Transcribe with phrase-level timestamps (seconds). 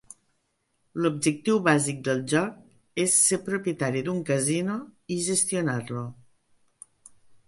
[1.05, 4.79] L'objectiu bàsic del joc és ser propietari d'un casino
[5.17, 6.03] i gestionar-lo.